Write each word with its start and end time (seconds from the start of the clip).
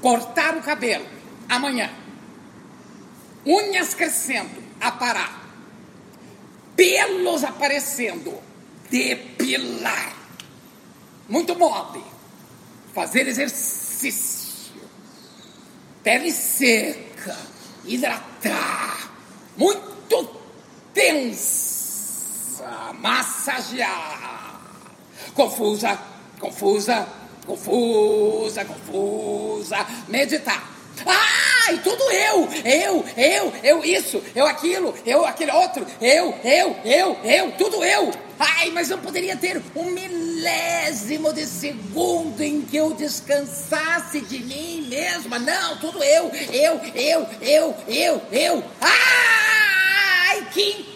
cortar 0.00 0.56
o 0.56 0.62
cabelo. 0.62 1.06
Amanhã, 1.48 1.90
unhas 3.44 3.94
crescendo, 3.94 4.62
aparar, 4.80 5.48
pelos 6.76 7.42
aparecendo, 7.44 8.38
depilar, 8.90 10.14
muito 11.28 11.56
mole, 11.56 12.04
fazer 12.94 13.26
exercício, 13.26 14.72
pele 16.02 16.30
seca, 16.30 17.36
hidratar, 17.84 19.10
muito 19.56 20.38
tensa, 20.92 22.64
massagear, 23.00 24.60
confusa, 25.34 25.98
confusa, 26.38 27.08
confusa, 27.48 28.64
confusa, 28.64 29.86
meditar. 30.06 30.76
Ai, 31.06 31.78
tudo 31.82 32.02
eu, 32.10 32.48
eu, 32.64 33.04
eu, 33.16 33.52
eu 33.62 33.84
isso, 33.84 34.22
eu 34.34 34.46
aquilo, 34.46 34.94
eu 35.06 35.24
aquele 35.24 35.52
outro, 35.52 35.86
eu, 36.00 36.34
eu, 36.44 36.76
eu, 36.84 37.16
eu, 37.24 37.52
tudo 37.52 37.82
eu. 37.84 38.10
Ai, 38.38 38.70
mas 38.70 38.90
eu 38.90 38.98
poderia 38.98 39.36
ter 39.36 39.60
um 39.74 39.84
milésimo 39.90 41.32
de 41.32 41.46
segundo 41.46 42.40
em 42.40 42.62
que 42.62 42.76
eu 42.76 42.92
descansasse 42.94 44.20
de 44.20 44.38
mim 44.40 44.86
mesma. 44.88 45.38
Não, 45.38 45.76
tudo 45.78 46.02
eu, 46.02 46.30
eu, 46.52 46.80
eu, 46.94 47.26
eu, 47.40 47.74
eu, 47.88 48.22
eu. 48.30 48.64
Ai, 48.80 50.46
que! 50.52 50.87